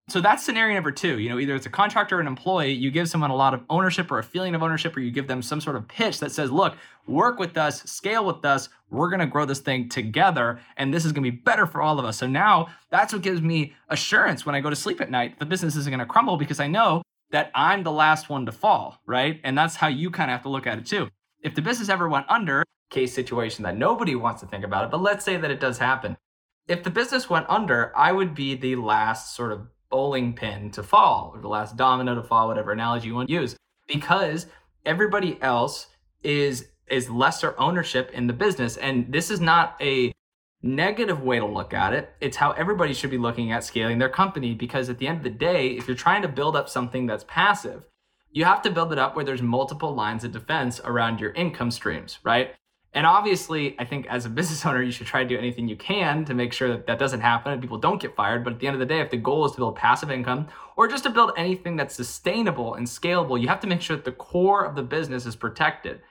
So 0.09 0.19
that's 0.19 0.43
scenario 0.43 0.73
number 0.73 0.91
two. 0.91 1.19
You 1.19 1.29
know, 1.29 1.39
either 1.39 1.55
it's 1.55 1.67
a 1.67 1.69
contractor 1.69 2.17
or 2.17 2.19
an 2.21 2.27
employee, 2.27 2.73
you 2.73 2.91
give 2.91 3.07
someone 3.07 3.29
a 3.29 3.35
lot 3.35 3.53
of 3.53 3.61
ownership 3.69 4.11
or 4.11 4.19
a 4.19 4.23
feeling 4.23 4.53
of 4.55 4.61
ownership, 4.61 4.97
or 4.97 4.99
you 4.99 5.09
give 5.09 5.27
them 5.27 5.41
some 5.41 5.61
sort 5.61 5.77
of 5.77 5.87
pitch 5.87 6.19
that 6.19 6.33
says, 6.33 6.51
look, 6.51 6.75
work 7.07 7.39
with 7.39 7.57
us, 7.57 7.83
scale 7.83 8.25
with 8.25 8.43
us, 8.43 8.67
we're 8.89 9.09
gonna 9.09 9.27
grow 9.27 9.45
this 9.45 9.59
thing 9.59 9.87
together, 9.87 10.59
and 10.75 10.93
this 10.93 11.05
is 11.05 11.13
gonna 11.13 11.23
be 11.23 11.29
better 11.29 11.65
for 11.65 11.81
all 11.81 11.97
of 11.97 12.03
us. 12.03 12.17
So 12.17 12.27
now 12.27 12.67
that's 12.89 13.13
what 13.13 13.21
gives 13.21 13.41
me 13.41 13.73
assurance 13.87 14.45
when 14.45 14.53
I 14.53 14.59
go 14.59 14.69
to 14.69 14.75
sleep 14.75 14.99
at 14.99 15.09
night. 15.09 15.39
The 15.39 15.45
business 15.45 15.77
isn't 15.77 15.91
gonna 15.91 16.05
crumble 16.05 16.35
because 16.35 16.59
I 16.59 16.67
know 16.67 17.03
that 17.31 17.51
I'm 17.55 17.83
the 17.83 17.91
last 17.91 18.29
one 18.29 18.45
to 18.45 18.51
fall, 18.51 18.99
right? 19.05 19.39
And 19.43 19.57
that's 19.57 19.75
how 19.75 19.87
you 19.87 20.11
kind 20.11 20.29
of 20.29 20.33
have 20.33 20.43
to 20.43 20.49
look 20.49 20.67
at 20.67 20.77
it 20.77 20.85
too. 20.85 21.09
If 21.41 21.55
the 21.55 21.61
business 21.61 21.89
ever 21.89 22.07
went 22.07 22.25
under, 22.29 22.63
case 22.89 23.13
situation 23.13 23.63
that 23.63 23.77
nobody 23.77 24.15
wants 24.15 24.41
to 24.41 24.47
think 24.47 24.63
about 24.65 24.83
it, 24.85 24.91
but 24.91 25.01
let's 25.01 25.25
say 25.25 25.37
that 25.37 25.49
it 25.49 25.59
does 25.59 25.77
happen. 25.77 26.17
If 26.67 26.83
the 26.83 26.89
business 26.89 27.29
went 27.29 27.49
under, 27.49 27.91
I 27.97 28.11
would 28.11 28.35
be 28.35 28.55
the 28.55 28.75
last 28.75 29.35
sort 29.35 29.51
of 29.51 29.67
bowling 29.89 30.33
pin 30.33 30.71
to 30.71 30.83
fall, 30.83 31.31
or 31.33 31.41
the 31.41 31.47
last 31.47 31.75
domino 31.75 32.15
to 32.15 32.23
fall, 32.23 32.47
whatever 32.47 32.71
analogy 32.71 33.07
you 33.07 33.15
want 33.15 33.29
to 33.29 33.33
use, 33.33 33.55
because 33.87 34.47
everybody 34.85 35.41
else 35.41 35.87
is 36.23 36.67
is 36.87 37.09
lesser 37.09 37.55
ownership 37.57 38.11
in 38.13 38.27
the 38.27 38.33
business. 38.33 38.75
And 38.75 39.11
this 39.11 39.31
is 39.31 39.39
not 39.39 39.75
a 39.79 40.11
negative 40.63 41.21
way 41.21 41.39
to 41.39 41.45
look 41.45 41.73
at 41.73 41.93
it. 41.93 42.13
It's 42.19 42.37
how 42.37 42.51
everybody 42.51 42.93
should 42.93 43.09
be 43.09 43.17
looking 43.17 43.51
at 43.51 43.63
scaling 43.63 43.97
their 43.97 44.09
company 44.09 44.53
because 44.53 44.89
at 44.89 44.97
the 44.99 45.07
end 45.07 45.17
of 45.17 45.23
the 45.23 45.29
day, 45.29 45.69
if 45.69 45.87
you're 45.87 45.97
trying 45.97 46.21
to 46.21 46.27
build 46.27 46.55
up 46.55 46.69
something 46.69 47.05
that's 47.05 47.25
passive, 47.27 47.83
you 48.31 48.45
have 48.45 48.61
to 48.61 48.71
build 48.71 48.91
it 48.91 48.99
up 48.99 49.15
where 49.15 49.25
there's 49.25 49.41
multiple 49.41 49.93
lines 49.93 50.23
of 50.23 50.31
defense 50.31 50.79
around 50.83 51.19
your 51.19 51.31
income 51.31 51.71
streams, 51.71 52.19
right? 52.23 52.53
And 52.93 53.05
obviously, 53.05 53.75
I 53.79 53.85
think 53.85 54.05
as 54.07 54.25
a 54.25 54.29
business 54.39 54.65
owner, 54.65 54.81
you 54.81 54.91
should 54.91 55.07
try 55.07 55.23
to 55.23 55.29
do 55.29 55.37
anything 55.37 55.67
you 55.67 55.75
can 55.75 56.25
to 56.25 56.33
make 56.33 56.53
sure 56.53 56.69
that 56.69 56.87
that 56.87 56.99
doesn't 56.99 57.21
happen 57.21 57.53
and 57.53 57.61
people 57.61 57.77
don't 57.77 58.01
get 58.01 58.15
fired. 58.15 58.43
But 58.43 58.53
at 58.53 58.59
the 58.59 58.67
end 58.67 58.75
of 58.75 58.79
the 58.79 58.85
day, 58.85 58.99
if 58.99 59.09
the 59.09 59.17
goal 59.17 59.45
is 59.45 59.53
to 59.53 59.57
build 59.57 59.75
passive 59.75 60.11
income 60.11 60.47
or 60.75 60.87
just 60.87 61.03
to 61.03 61.09
build 61.09 61.31
anything 61.37 61.75
that's 61.75 61.95
sustainable 61.95 62.75
and 62.75 62.85
scalable, 62.85 63.41
you 63.41 63.47
have 63.47 63.59
to 63.61 63.67
make 63.67 63.81
sure 63.81 63.95
that 63.95 64.05
the 64.05 64.11
core 64.11 64.63
of 64.63 64.75
the 64.75 64.83
business 64.83 65.25
is 65.25 65.35
protected 65.35 66.01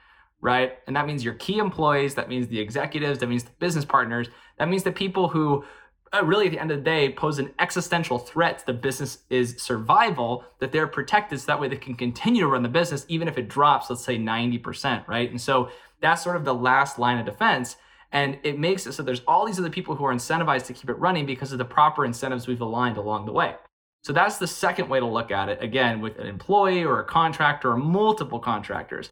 right? 0.41 0.79
And 0.87 0.97
that 0.97 1.07
means 1.07 1.25
your 1.25 1.35
key 1.35 1.59
employees, 1.59 2.15
that 2.15 2.29
means 2.29 2.49
the 2.49 2.59
executives, 2.59 3.19
that 3.19 3.29
means 3.29 3.45
the 3.45 3.51
business 3.59 3.85
partners, 3.85 4.29
that 4.59 4.69
means 4.69 4.83
the 4.83 4.93
people 4.93 5.29
who 5.29 5.65
uh, 6.13 6.25
really 6.25 6.47
at 6.47 6.53
the 6.53 6.59
end 6.59 6.71
of 6.71 6.79
the 6.79 6.85
day 6.85 7.11
pose 7.11 7.39
an 7.39 7.53
existential 7.59 8.19
threat 8.19 8.59
to 8.59 8.67
the 8.67 8.73
business 8.73 9.19
is 9.31 9.55
survival 9.59 10.45
that 10.59 10.73
they're 10.73 10.87
protected 10.87 11.41
so 11.41 11.47
that 11.47 11.61
way 11.61 11.69
they 11.69 11.77
can 11.77 11.95
continue 11.95 12.43
to 12.43 12.49
run 12.49 12.63
the 12.63 12.69
business 12.69 13.05
even 13.09 13.29
if 13.29 13.39
it 13.39 13.49
drops 13.49 13.89
let's 13.89 14.05
say 14.05 14.19
90% 14.19 15.07
right? 15.07 15.31
And 15.31 15.41
so 15.41 15.71
that's 16.01 16.23
sort 16.23 16.37
of 16.37 16.45
the 16.45 16.55
last 16.55 16.99
line 16.99 17.19
of 17.19 17.27
defense. 17.27 17.77
And 18.13 18.39
it 18.43 18.59
makes 18.59 18.87
it 18.87 18.93
so 18.93 19.05
there's 19.05 19.23
all 19.29 19.47
these 19.47 19.61
other 19.61 19.71
people 19.71 19.95
who 19.95 20.05
are 20.05 20.13
incentivized 20.13 20.67
to 20.67 20.73
keep 20.73 20.91
it 20.91 20.99
running 20.99 21.27
because 21.27 21.53
of 21.53 21.59
the 21.59 21.65
proper 21.65 22.05
incentives 22.05 22.49
we've 22.49 22.61
aligned 22.61 22.97
along 22.97 23.27
the 23.27 23.33
way. 23.33 23.55
So 24.03 24.13
that's 24.13 24.39
the 24.39 24.47
second 24.47 24.89
way 24.89 24.99
to 24.99 25.07
look 25.07 25.31
at 25.31 25.49
it 25.49 25.63
again 25.63 26.01
with 26.01 26.19
an 26.19 26.27
employee 26.27 26.83
or 26.83 27.01
a 27.01 27.05
contractor 27.05 27.71
or 27.71 27.77
multiple 27.77 28.41
contractors 28.41 29.11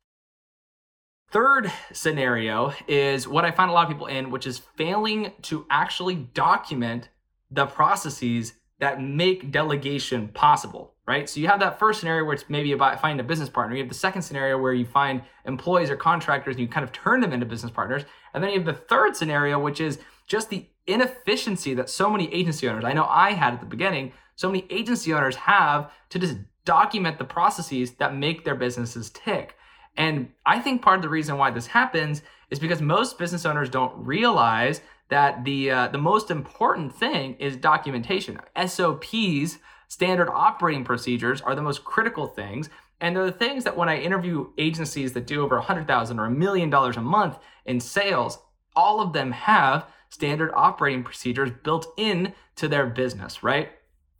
Third 1.30 1.70
scenario 1.92 2.72
is 2.86 3.28
what 3.28 3.44
I 3.44 3.50
find 3.50 3.70
a 3.70 3.74
lot 3.74 3.82
of 3.82 3.88
people 3.88 4.06
in, 4.06 4.30
which 4.30 4.46
is 4.46 4.58
failing 4.76 5.32
to 5.42 5.66
actually 5.68 6.14
document 6.14 7.10
the 7.50 7.66
processes 7.66 8.54
that 8.80 9.02
make 9.02 9.50
delegation 9.50 10.28
possible, 10.28 10.94
right? 11.06 11.28
So 11.28 11.40
you 11.40 11.48
have 11.48 11.60
that 11.60 11.78
first 11.78 12.00
scenario 12.00 12.24
where 12.24 12.32
it's 12.32 12.48
maybe 12.48 12.72
about 12.72 13.00
finding 13.02 13.22
a 13.22 13.28
business 13.28 13.50
partner. 13.50 13.76
You 13.76 13.82
have 13.82 13.90
the 13.90 13.94
second 13.94 14.22
scenario 14.22 14.56
where 14.56 14.72
you 14.72 14.86
find 14.86 15.20
employees 15.44 15.90
or 15.90 15.96
contractors 15.96 16.54
and 16.54 16.62
you 16.62 16.68
kind 16.68 16.84
of 16.84 16.92
turn 16.92 17.20
them 17.20 17.32
into 17.34 17.44
business 17.44 17.72
partners. 17.72 18.04
And 18.32 18.42
then 18.42 18.50
you 18.50 18.56
have 18.56 18.66
the 18.66 18.72
third 18.72 19.14
scenario, 19.14 19.58
which 19.58 19.82
is 19.82 19.98
just 20.26 20.48
the 20.48 20.66
inefficiency 20.86 21.74
that 21.74 21.90
so 21.90 22.08
many 22.08 22.32
agency 22.32 22.66
owners, 22.68 22.84
I 22.84 22.94
know 22.94 23.04
I 23.04 23.32
had 23.32 23.52
at 23.52 23.60
the 23.60 23.66
beginning, 23.66 24.12
so 24.36 24.48
many 24.48 24.66
agency 24.70 25.12
owners 25.12 25.36
have 25.36 25.90
to 26.08 26.18
just 26.18 26.36
document 26.64 27.18
the 27.18 27.24
processes 27.24 27.92
that 27.96 28.14
make 28.14 28.44
their 28.44 28.54
businesses 28.54 29.10
tick. 29.10 29.56
And 29.98 30.30
I 30.46 30.60
think 30.60 30.80
part 30.80 30.96
of 30.96 31.02
the 31.02 31.08
reason 31.08 31.36
why 31.36 31.50
this 31.50 31.66
happens 31.66 32.22
is 32.50 32.58
because 32.58 32.80
most 32.80 33.18
business 33.18 33.44
owners 33.44 33.68
don't 33.68 33.92
realize 34.06 34.80
that 35.10 35.44
the 35.44 35.70
uh, 35.70 35.88
the 35.88 35.98
most 35.98 36.30
important 36.30 36.94
thing 36.94 37.34
is 37.38 37.56
documentation. 37.56 38.38
SOPs, 38.64 39.58
standard 39.88 40.30
operating 40.30 40.84
procedures, 40.84 41.40
are 41.42 41.54
the 41.54 41.62
most 41.62 41.84
critical 41.84 42.26
things. 42.26 42.70
And 43.00 43.14
they're 43.14 43.26
the 43.26 43.32
things 43.32 43.64
that 43.64 43.76
when 43.76 43.88
I 43.88 43.98
interview 43.98 44.50
agencies 44.56 45.12
that 45.12 45.26
do 45.26 45.42
over 45.42 45.56
a 45.56 45.62
hundred 45.62 45.86
thousand 45.86 46.18
or 46.18 46.26
a 46.26 46.30
million 46.30 46.70
dollars 46.70 46.96
a 46.96 47.02
month 47.02 47.38
in 47.64 47.80
sales, 47.80 48.38
all 48.76 49.00
of 49.00 49.12
them 49.12 49.32
have 49.32 49.86
standard 50.10 50.52
operating 50.54 51.02
procedures 51.02 51.50
built 51.64 51.92
in 51.96 52.32
to 52.56 52.68
their 52.68 52.86
business, 52.86 53.42
right? 53.42 53.70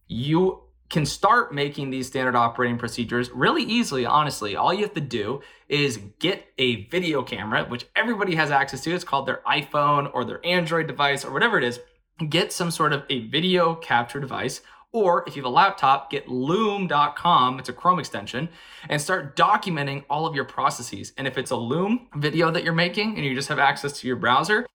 You 0.06 0.62
can 0.90 1.04
start 1.04 1.52
making 1.52 1.90
these 1.90 2.07
standard 2.07 2.35
operating 2.35 2.78
procedures 2.78 3.30
really 3.30 3.62
easily, 3.62 4.07
honestly. 4.07 4.57
All 4.57 4.73
you 4.73 4.83
have 4.83 4.95
to 4.95 5.00
do 5.00 5.42
is 5.68 5.99
get 6.18 6.47
a 6.57 6.87
video 6.87 7.23
camera, 7.23 7.64
which 7.64 7.87
everybody 7.95 8.35
has 8.37 8.50
access 8.50 8.83
to. 8.85 8.95
It's 8.95 9.04
called 9.04 9.26
their 9.26 9.42
iPhone 9.47 10.11
or 10.14 10.25
their 10.25 10.45
Android 10.45 10.87
device 10.87 11.25
or 11.25 11.33
whatever 11.33 11.59
it 11.59 11.64
is. 11.64 11.80
Get 12.28 12.52
some 12.52 12.71
sort 12.71 12.92
of 12.92 13.04
a 13.11 13.26
video 13.28 13.75
capture 13.75 14.21
device. 14.21 14.62
Or 14.90 15.23
if 15.26 15.37
you 15.37 15.42
have 15.42 15.50
a 15.50 15.54
laptop, 15.54 16.11
get 16.11 16.28
loom.com, 16.28 17.59
it's 17.59 17.68
a 17.68 17.75
Chrome 17.75 17.99
extension, 17.99 18.49
and 18.88 19.00
start 19.00 19.37
documenting 19.37 20.04
all 20.09 20.25
of 20.25 20.35
your 20.35 20.47
processes. 20.47 21.12
And 21.18 21.26
if 21.26 21.37
it's 21.37 21.50
a 21.50 21.57
Loom 21.57 22.09
video 22.16 22.50
that 22.50 22.64
you're 22.64 22.73
making 22.73 23.16
and 23.16 23.25
you 23.25 23.35
just 23.35 23.50
have 23.50 23.59
access 23.59 24.00
to 24.00 24.07
your 24.07 24.16
browser, 24.16 24.66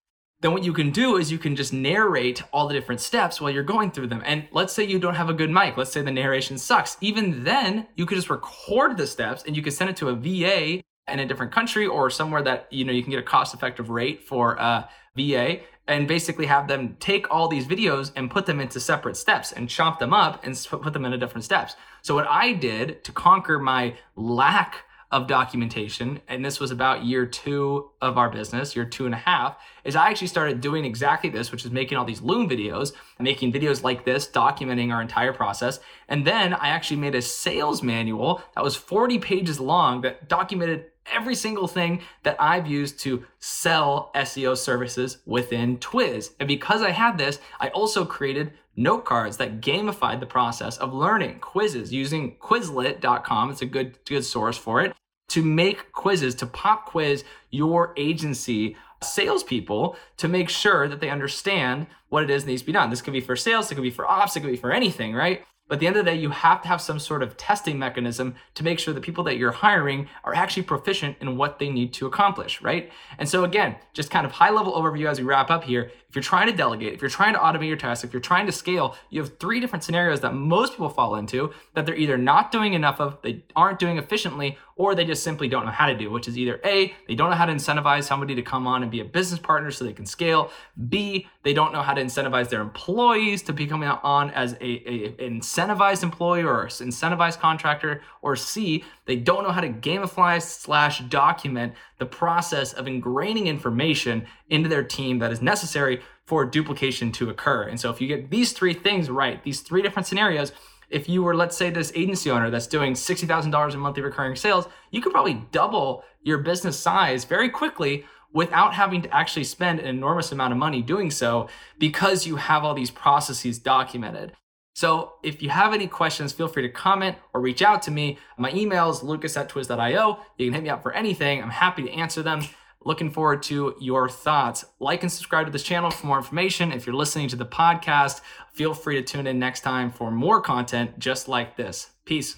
then 0.44 0.52
what 0.52 0.64
you 0.64 0.74
can 0.74 0.92
do 0.92 1.16
is 1.16 1.32
you 1.32 1.38
can 1.38 1.56
just 1.56 1.72
narrate 1.72 2.44
all 2.52 2.68
the 2.68 2.74
different 2.74 3.00
steps 3.00 3.40
while 3.40 3.50
you're 3.50 3.64
going 3.64 3.90
through 3.92 4.08
them. 4.08 4.22
And 4.26 4.46
let's 4.52 4.74
say 4.74 4.84
you 4.84 5.00
don't 5.00 5.16
have 5.16 5.30
a 5.30 5.34
good 5.34 5.50
mic. 5.50 5.78
Let's 5.78 5.92
say 5.92 6.02
the 6.02 6.12
narration 6.12 6.58
sucks. 6.58 6.98
Even 7.00 7.46
then, 7.46 7.88
you 7.96 8.06
could 8.06 8.16
just 8.16 8.30
record 8.30 8.98
the 8.98 9.08
steps 9.08 9.44
and 9.48 9.56
you 9.56 9.64
could 9.64 9.72
send 9.72 9.90
it 9.90 9.96
to 9.98 10.10
a 10.10 10.16
VA 10.16 10.84
in 11.08 11.20
a 11.20 11.26
different 11.26 11.54
country 11.54 11.88
or 11.88 12.10
somewhere 12.10 12.42
that 12.42 12.68
you 12.72 12.84
know 12.84 12.92
you 12.92 13.02
can 13.02 13.12
get 13.12 13.20
a 13.20 13.24
cost-effective 13.24 13.90
rate 13.90 14.22
for 14.22 14.60
uh, 14.62 14.84
a 14.84 14.88
VA 15.16 15.62
and 15.88 16.10
basically 16.10 16.46
have 16.46 16.68
them 16.68 16.98
take 17.00 17.32
all 17.32 17.48
these 17.48 17.66
videos 17.66 18.12
and 18.18 18.30
put 18.30 18.46
them 18.46 18.60
into 18.60 18.82
separate 18.82 19.16
steps 19.16 19.54
and 19.54 19.70
chop 19.70 19.98
them 19.98 20.14
up 20.14 20.46
and 20.46 20.68
put 20.70 20.92
them 20.92 21.06
into 21.06 21.18
different 21.18 21.46
steps. 21.46 21.78
So 22.02 22.16
what 22.16 22.28
I 22.28 22.52
did 22.52 23.02
to 23.06 23.14
conquer 23.14 23.60
my 23.60 23.96
lack 24.18 24.84
of 25.14 25.28
documentation, 25.28 26.20
and 26.28 26.44
this 26.44 26.60
was 26.60 26.72
about 26.72 27.06
year 27.06 27.24
two 27.28 27.92
of 28.02 28.18
our 28.18 28.32
business, 28.32 28.76
year 28.76 28.84
two 28.84 29.06
and 29.06 29.14
a 29.14 29.18
half, 29.18 29.56
is 29.84 29.96
I 29.96 30.10
actually 30.10 30.28
started 30.28 30.60
doing 30.60 30.86
exactly 30.86 31.30
this, 31.30 31.52
which 31.52 31.64
is 31.66 31.72
making 31.72 32.00
all 32.00 32.04
these 32.04 32.24
Loom 32.24 32.50
videos, 32.50 32.94
making 33.20 33.54
videos 33.54 33.84
like 33.84 34.06
this, 34.06 34.28
documenting 34.28 34.92
our 34.92 35.04
entire 35.04 35.32
process. 35.32 35.80
And 36.10 36.26
then 36.26 36.56
I 36.56 36.70
actually 36.70 36.98
made 36.98 37.14
a 37.14 37.22
sales 37.22 37.84
manual 37.84 38.42
that 38.56 38.64
was 38.64 38.76
40 38.76 39.20
pages 39.20 39.60
long 39.60 40.02
that 40.02 40.28
documented 40.28 40.86
every 41.14 41.36
single 41.36 41.68
thing 41.68 42.02
that 42.24 42.38
I've 42.40 42.66
used 42.66 43.00
to 43.02 43.24
sell 43.38 44.10
SEO 44.16 44.58
services 44.58 45.20
within 45.28 45.78
Twiz. 45.78 46.32
And 46.40 46.48
because 46.48 46.82
I 46.82 46.90
had 46.90 47.20
this, 47.20 47.40
I 47.60 47.68
also 47.70 48.04
created 48.04 48.54
note 48.76 49.06
cards 49.06 49.38
that 49.38 49.62
gamified 49.62 50.20
the 50.20 50.26
process 50.26 50.78
of 50.78 50.92
learning 50.92 51.40
quizzes 51.40 51.94
using 51.94 52.36
quizlet.com. 52.38 53.52
It's 53.52 53.62
a 53.62 53.68
good 53.68 54.00
good 54.06 54.26
source 54.26 54.58
for 54.58 54.82
it 54.82 54.96
to 55.30 55.44
make 55.44 55.92
quizzes, 55.92 56.36
to 56.36 56.46
pop 56.46 56.86
quiz 56.86 57.24
your 57.50 57.94
agency 57.98 58.76
salespeople 59.04 59.98
to 60.18 60.28
make 60.28 60.50
sure 60.50 60.88
that 60.88 61.00
they 61.00 61.10
understand 61.10 61.88
what 62.10 62.24
it 62.24 62.30
is 62.30 62.44
that 62.44 62.50
needs 62.50 62.62
to 62.62 62.66
be 62.68 62.72
done. 62.72 62.90
This 62.90 63.02
could 63.02 63.14
be 63.14 63.22
for 63.22 63.36
sales, 63.36 63.72
it 63.72 63.76
could 63.76 63.84
be 63.84 63.90
for 63.90 64.10
ops, 64.10 64.36
it 64.36 64.42
could 64.42 64.52
be 64.52 64.58
for 64.58 64.72
anything, 64.72 65.14
right? 65.14 65.44
But 65.68 65.76
at 65.76 65.80
the 65.80 65.88
end 65.88 65.96
of 65.96 66.06
the 66.06 66.12
day, 66.12 66.18
you 66.18 66.30
have 66.30 66.62
to 66.64 66.68
have 66.68 66.82
some 66.82 67.00
sort 67.00 67.24
of 67.24 67.38
testing 67.38 67.80
mechanism 67.80 68.36
to 68.56 68.64
make 68.66 68.80
sure 68.80 68.94
the 68.94 69.00
people 69.00 69.24
that 69.24 69.38
you're 69.38 69.52
hiring 69.52 70.10
are 70.26 70.36
actually 70.36 70.64
proficient 70.64 71.16
in 71.22 71.38
what 71.38 71.58
they 71.58 71.70
need 71.70 71.94
to 71.94 72.06
accomplish, 72.06 72.62
right? 72.62 72.92
And 73.18 73.30
so, 73.30 73.46
again, 73.46 73.78
just 73.94 74.12
kind 74.12 74.26
of 74.26 74.34
high 74.34 74.50
level 74.50 74.74
overview 74.74 75.10
as 75.10 75.20
we 75.20 75.26
wrap 75.26 75.50
up 75.50 75.64
here. 75.64 75.90
If 76.10 76.16
you're 76.16 76.22
trying 76.22 76.48
to 76.48 76.56
delegate, 76.56 76.94
if 76.94 77.02
you're 77.02 77.10
trying 77.10 77.34
to 77.34 77.40
automate 77.40 77.70
your 77.70 77.78
tasks, 77.78 78.04
if 78.04 78.12
you're 78.12 78.22
trying 78.22 78.46
to 78.46 78.52
scale, 78.52 78.98
you 79.10 79.22
have 79.22 79.40
three 79.40 79.62
different 79.62 79.86
scenarios 79.86 80.20
that 80.20 80.34
most 80.34 80.74
people 80.74 80.90
fall 80.90 81.16
into 81.16 81.54
that 81.76 81.86
they're 81.86 81.96
either 81.96 82.18
not 82.18 82.52
doing 82.52 82.74
enough 82.74 83.00
of, 83.00 83.22
they 83.22 83.44
aren't 83.56 83.80
doing 83.80 83.98
efficiently, 83.98 84.58
or 84.76 84.96
they 84.96 85.06
just 85.06 85.24
simply 85.24 85.48
don't 85.48 85.66
know 85.66 85.72
how 85.72 85.88
to 85.88 85.96
do, 85.96 86.10
which 86.10 86.28
is 86.28 86.38
either 86.38 86.60
A, 86.64 86.94
they 87.08 87.16
don't 87.16 87.30
know 87.30 87.36
how 87.36 87.46
to 87.46 87.54
incentivize 87.54 88.04
somebody 88.04 88.36
to 88.36 88.42
come 88.42 88.68
on 88.68 88.82
and 88.82 88.92
be 88.92 89.00
a 89.00 89.06
business 89.06 89.40
partner 89.40 89.72
so 89.72 89.86
they 89.86 89.94
can 89.94 90.06
scale. 90.06 90.52
B, 90.90 91.28
they 91.44 91.54
don't 91.54 91.74
know 91.74 91.82
how 91.82 91.94
to 91.94 92.02
incentivize 92.02 92.50
their 92.50 92.62
employees 92.62 93.42
to 93.44 93.54
be 93.54 93.68
coming 93.68 93.90
on 93.90 94.32
as 94.32 94.54
a, 94.54 94.64
a 94.64 95.12
incentivized 95.30 96.04
employee 96.04 96.44
or 96.44 96.66
incentivized 96.66 97.40
contractor. 97.40 98.02
Or 98.22 98.36
C, 98.36 98.84
they 99.06 99.16
don't 99.16 99.44
know 99.44 99.52
how 99.52 99.62
to 99.62 99.70
gamify 99.70 100.42
slash 100.42 101.02
document 101.02 101.74
the 102.00 102.06
process 102.06 102.74
of 102.74 102.86
ingraining 102.86 103.46
information 103.46 104.26
into 104.50 104.70
their 104.70 104.84
team 104.84 105.20
that 105.20 105.32
is 105.32 105.42
necessary 105.42 106.02
for 106.26 106.46
duplication 106.46 107.12
to 107.12 107.30
occur. 107.30 107.64
And 107.64 107.80
so 107.80 107.90
if 107.90 108.00
you 108.00 108.08
get 108.08 108.30
these 108.30 108.54
three 108.54 108.74
things 108.74 109.10
right, 109.10 109.44
these 109.44 109.62
three 109.62 109.82
different 109.82 110.08
scenarios, 110.08 110.54
if 110.94 111.10
you 111.10 111.24
were, 111.24 111.36
let's 111.36 111.58
say, 111.58 111.72
this 111.72 111.92
agency 111.96 112.30
owner 112.30 112.50
that's 112.52 112.68
doing 112.68 112.94
$60,000 112.94 113.74
in 113.74 113.80
monthly 113.80 114.04
recurring 114.04 114.36
sales, 114.36 114.68
you 114.92 115.02
could 115.02 115.12
probably 115.12 115.44
double 115.52 116.04
your 116.22 116.38
business 116.38 116.80
size 116.80 117.26
very 117.26 117.50
quickly 117.50 118.06
without 118.32 118.74
having 118.76 119.02
to 119.02 119.14
actually 119.14 119.44
spend 119.44 119.80
an 119.80 119.88
enormous 119.88 120.32
amount 120.32 120.52
of 120.52 120.60
money 120.60 120.82
doing 120.82 121.10
so 121.10 121.50
because 121.80 122.28
you 122.28 122.36
have 122.36 122.64
all 122.64 122.76
these 122.76 122.92
processes 122.92 123.58
documented. 123.58 124.34
So 124.76 125.14
if 125.24 125.42
you 125.42 125.50
have 125.50 125.74
any 125.74 125.88
questions, 125.88 126.32
feel 126.32 126.48
free 126.48 126.64
to 126.64 126.70
comment 126.70 127.18
or 127.34 127.42
reach 127.42 127.62
out 127.62 127.82
to 127.84 127.92
me. 127.92 128.18
My 128.38 128.52
email 128.54 128.90
is 128.90 129.04
lucas 129.04 129.36
at 129.36 129.50
twiz.io. 129.50 130.20
You 130.38 130.46
can 130.48 130.54
hit 130.54 130.64
me 130.64 130.70
up 130.70 130.84
for 130.84 130.94
anything. 130.94 131.42
I'm 131.42 131.50
happy 131.50 131.84
to 131.84 131.92
answer 131.92 132.24
them. 132.24 132.42
Looking 132.86 133.12
forward 133.12 133.44
to 133.44 133.76
your 133.80 134.10
thoughts. 134.10 134.66
Like 134.80 135.04
and 135.04 135.12
subscribe 135.12 135.46
to 135.46 135.52
this 135.52 135.64
channel 135.64 135.92
for 135.92 136.08
more 136.08 136.18
information. 136.18 136.72
If 136.72 136.86
you're 136.86 136.96
listening 136.96 137.30
to 137.30 137.36
the 137.36 137.46
podcast, 137.46 138.22
feel 138.54 138.74
free 138.74 138.96
to 138.96 139.02
tune 139.02 139.28
in 139.28 139.40
next 139.40 139.62
time 139.62 139.92
for 139.92 140.12
more 140.12 140.42
content 140.42 141.00
just 141.00 141.28
like 141.28 141.56
this. 141.56 141.92
Peace. 142.06 142.38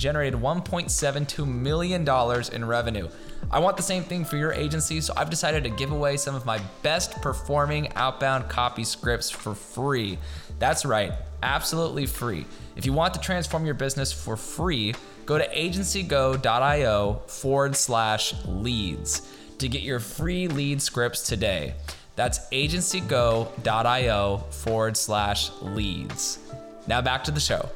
generated 0.01 0.39
$1.72 0.39 1.47
million 1.47 2.07
in 2.53 2.65
revenue. 2.65 3.07
I 3.51 3.59
want 3.59 3.77
the 3.77 3.83
same 3.83 4.03
thing 4.03 4.25
for 4.25 4.35
your 4.35 4.51
agency, 4.51 4.99
so 4.99 5.13
I've 5.15 5.29
decided 5.29 5.63
to 5.63 5.69
give 5.69 5.91
away 5.91 6.17
some 6.17 6.33
of 6.33 6.43
my 6.45 6.59
best 6.81 7.21
performing 7.21 7.93
outbound 7.93 8.49
copy 8.49 8.83
scripts 8.83 9.29
for 9.29 9.53
free. 9.53 10.17
That's 10.57 10.85
right, 10.85 11.13
absolutely 11.43 12.07
free. 12.07 12.45
If 12.75 12.85
you 12.85 12.93
want 12.93 13.13
to 13.13 13.19
transform 13.19 13.63
your 13.63 13.75
business 13.75 14.11
for 14.11 14.35
free, 14.35 14.95
go 15.27 15.37
to 15.37 15.47
agencygo.io 15.47 17.21
forward 17.27 17.75
slash 17.75 18.33
leads 18.45 19.31
to 19.59 19.69
get 19.69 19.83
your 19.83 19.99
free 19.99 20.47
lead 20.47 20.81
scripts 20.81 21.21
today. 21.21 21.75
That's 22.15 22.39
agencygo.io 22.49 24.37
forward 24.49 24.97
slash 24.97 25.51
leads. 25.61 26.39
Now 26.87 27.01
back 27.01 27.23
to 27.25 27.31
the 27.31 27.39
show. 27.39 27.69